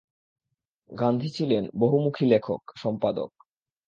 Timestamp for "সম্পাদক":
2.75-3.31